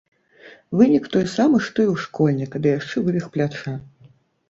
Вынік 0.79 1.05
той 1.17 1.25
самы 1.35 1.61
што 1.67 1.79
і 1.87 1.91
ў 1.93 2.07
школьніка, 2.07 2.57
ды 2.67 2.75
яшчэ 2.79 3.07
вывіх 3.07 3.33
пляча. 3.37 3.81